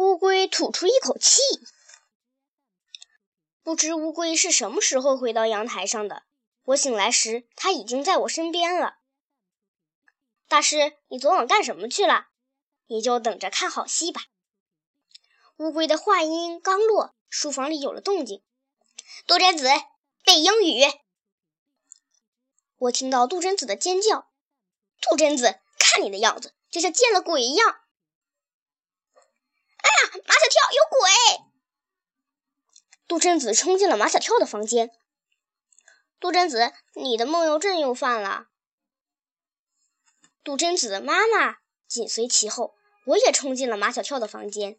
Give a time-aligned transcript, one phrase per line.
[0.00, 1.42] 乌龟吐出一口气。
[3.62, 6.22] 不知乌龟是什么时候回到阳台上的。
[6.62, 8.94] 我醒来时，它已经在我身边了。
[10.48, 12.28] 大师，你昨晚干什么去了？
[12.86, 14.22] 你就等着看好戏吧。
[15.58, 18.42] 乌龟的话音刚落，书房里有了动静。
[19.26, 19.68] 杜真子
[20.24, 20.80] 背英语。
[22.78, 24.30] 我听到杜真子的尖叫。
[25.02, 27.82] 杜真子，看你的样子，就像见了鬼一样。
[30.12, 31.10] 马小跳，有鬼！
[33.06, 34.90] 杜真子冲进了马小跳的房间。
[36.18, 38.48] 杜真子，你的梦游症又犯了。
[40.42, 42.74] 杜真子的妈妈紧随其后，
[43.06, 44.78] 我也冲进了马小跳的房间。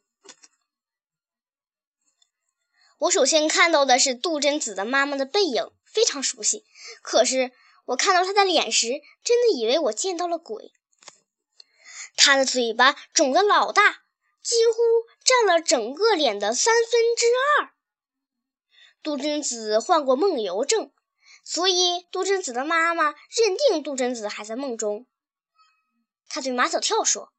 [2.99, 6.65] 我首先看到的是杜真子的妈妈的背影，非常熟悉。
[7.01, 7.51] 可是
[7.85, 10.71] 我看到她的脸时，真的以为我见到了鬼。
[12.15, 14.03] 她的嘴巴肿得老大，
[14.43, 14.81] 几乎
[15.31, 17.25] 占了整个脸的三分之
[17.59, 17.71] 二。
[19.01, 20.91] 杜真子患过梦游症，
[21.43, 25.07] 所以杜真子的妈妈认定杜真子还在梦中。
[26.27, 27.33] 她对马小跳说：“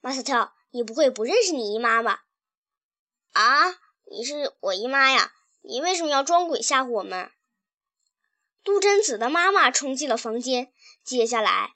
[0.00, 2.24] 马小跳，你不会不认识你姨妈吧？”
[3.32, 3.78] 啊！
[4.10, 5.32] 你是我姨妈呀？
[5.62, 7.30] 你为什么要装鬼吓唬我们？
[8.62, 10.72] 杜真子的妈妈冲进了房间，
[11.04, 11.74] 接下来，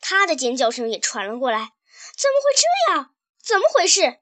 [0.00, 1.72] 她的尖叫声也传了过来。
[2.16, 3.14] 怎么会这样？
[3.42, 4.20] 怎么回事？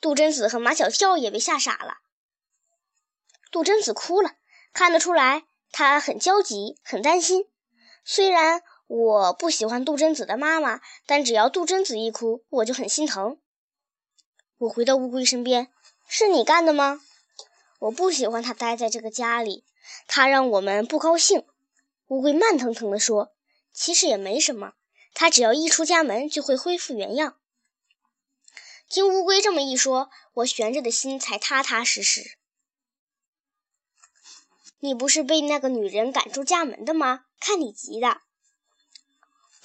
[0.00, 1.98] 杜真子和马小跳也被吓傻了。
[3.50, 4.32] 杜真子哭了，
[4.72, 7.46] 看得出来她很焦急，很担心。
[8.04, 13.38] 虽然我不喜欢杜真子的妈妈，但只要杜真子一哭，我就很心疼。
[14.58, 15.68] 我回到乌龟身边。
[16.06, 17.02] 是你干的吗？
[17.80, 19.64] 我不喜欢他待在这个家里，
[20.06, 21.44] 他让我们不高兴。
[22.06, 23.34] 乌龟慢腾腾地说
[23.72, 24.72] ：“其实也没什么，
[25.12, 27.37] 他只要一出家门就会恢复原样。”
[28.88, 32.38] 听乌龟这么一说，我悬着的心才踏踏实实。
[34.78, 37.26] 你不是被那个女人赶出家门的吗？
[37.38, 38.22] 看你急的。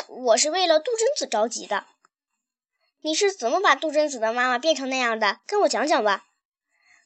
[0.10, 1.86] 我是为了杜真子着急的。
[3.00, 5.40] 你是怎么把杜真子的妈妈变成那样的？
[5.48, 6.26] 跟我讲讲吧。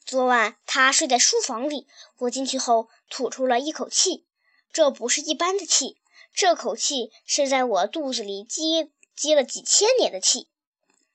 [0.04, 4.26] 昨晚她睡在书房里，我进去后吐出了一口气。
[4.72, 6.00] 这不是一般的气，
[6.34, 10.48] 这口气是在我肚子里积积了几千年的气，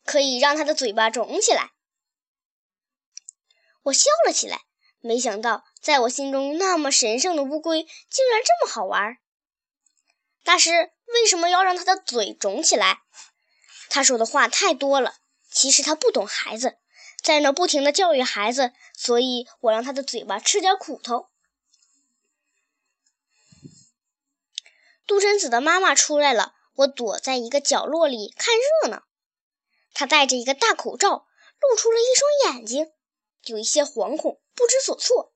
[0.03, 1.71] 可以让他的嘴巴肿起来。
[3.83, 4.61] 我笑了起来，
[4.99, 9.17] 没想到在我心中那么神圣的乌龟竟然这么好玩。
[10.43, 13.01] 大师为什么要让他的嘴肿起来？
[13.89, 15.15] 他说的话太多了，
[15.51, 16.77] 其实他不懂孩子。
[17.21, 21.29] 在那不停的教育孩子，所以我让他的嘴巴吃点苦头。
[25.07, 29.03] 杜真子的妈妈出来了，我躲在一个角落里看热闹。
[29.93, 31.27] 他戴着一个大口罩，
[31.59, 32.91] 露出了一双眼睛，
[33.45, 35.33] 有一些惶恐，不知所措。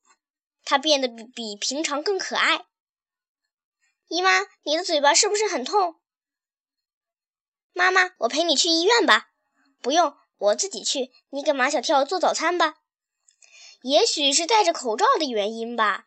[0.63, 2.66] 他变得比比平常更可爱。
[4.07, 6.00] 姨妈，你的嘴巴是不是很痛？
[7.73, 9.29] 妈妈，我陪你去医院吧。
[9.81, 10.18] 不用。
[10.40, 12.75] 我自己去，你给马小跳做早餐吧。
[13.81, 16.06] 也许是戴着口罩的原因吧。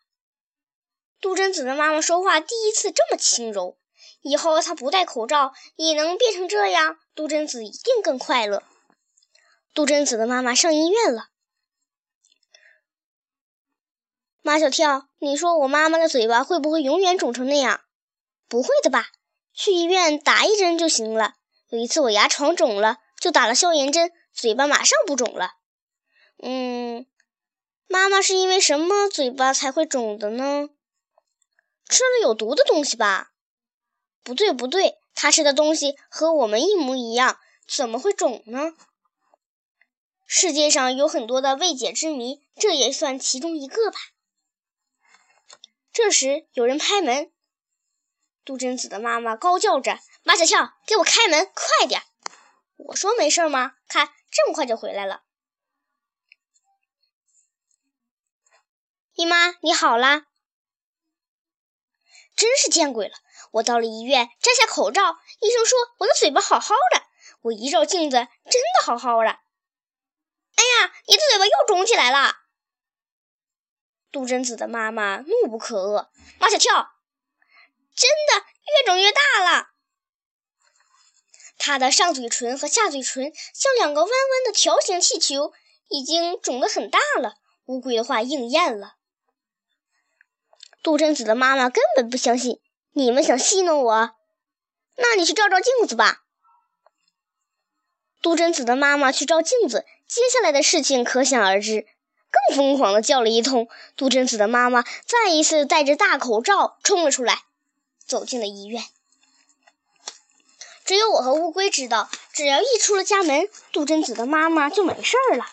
[1.19, 3.77] 杜真子的妈妈说话第一次这么轻柔，
[4.21, 8.63] 以后他不戴口罩也能变成这样，杜真子一定更快乐。
[9.73, 11.29] 杜真子的妈妈上医院了。
[14.41, 17.81] 马小跳，你说我妈妈的嘴巴会不会永远肿成那样？
[18.47, 19.09] 不会的吧？
[19.53, 21.35] 去医院打一针就行了。
[21.69, 24.11] 有一次我牙床肿了，就打了消炎针。
[24.33, 25.51] 嘴巴马上不肿了。
[26.41, 27.05] 嗯，
[27.87, 30.69] 妈妈是因为什么嘴巴才会肿的呢？
[31.87, 33.30] 吃了有毒的东西吧？
[34.23, 38.73] 不对，不对，他吃的东西和我们一模一样，怎么会肿呢？
[40.25, 43.99] 世界上有很多的未解之谜，这也算其中一个吧。
[45.91, 47.31] 这时有人拍门，
[48.45, 52.01] 杜真子的妈妈高叫着：“马小跳，给我开门，快点！”
[52.77, 53.75] 我说：“没事吗？
[53.87, 55.23] 看。”这么快就回来了，
[59.15, 60.25] 姨妈你好啦！
[62.35, 63.13] 真是见鬼了！
[63.51, 67.03] 我到了医院，摘下口罩，医生说我的嘴巴好好的。
[67.41, 69.29] 我一照镜子，真的好好的。
[69.29, 72.35] 哎呀，你的嘴巴又肿起来了！
[74.11, 76.09] 杜真子的妈妈怒不可遏。
[76.39, 76.91] 马小跳，
[77.95, 78.45] 真的
[78.77, 79.69] 越肿越大了。
[81.57, 85.53] 他的上嘴唇和下嘴唇像两个弯弯的条形气球，
[85.87, 87.35] 已经肿得很大了。
[87.65, 88.95] 乌龟的话应验了。
[90.83, 92.59] 杜真子的妈妈根本不相信，
[92.93, 94.11] 你们想戏弄我？
[94.97, 96.23] 那你去照照镜子吧。
[98.21, 101.87] 杜真子的妈妈去照镜子，接下来的事情可想而知，
[102.29, 103.67] 更疯狂的叫了一通。
[103.95, 107.43] 杜真子的妈妈再一次戴着大口罩冲了出来，
[108.05, 108.83] 走进了医院。
[110.83, 115.45] 只有我和乌龟知道，只要一出了家门，杜真子的妈妈就没事儿了。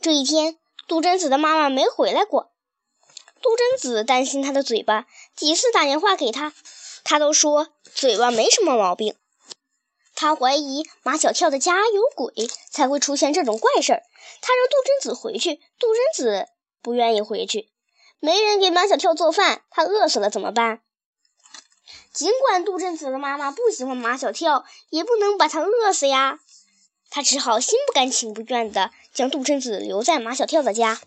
[0.00, 0.56] 这一天，
[0.86, 2.52] 杜真子的妈妈没回来过。
[3.40, 5.06] 杜真子担心他的嘴巴，
[5.36, 6.52] 几次打电话给他，
[7.04, 9.14] 他都说嘴巴没什么毛病。
[10.14, 12.32] 他怀疑马小跳的家有鬼，
[12.70, 14.02] 才会出现这种怪事儿。
[14.40, 16.48] 他让杜真子回去，杜真子
[16.82, 17.70] 不愿意回去。
[18.18, 20.80] 没人给马小跳做饭，他饿死了怎么办？
[22.12, 26.40] 尽管杜真子的妈妈不喜欢马小跳，也不能把他饿死呀。
[27.10, 31.00] 他只好心不甘情不愿地将杜真子留在马小跳的家。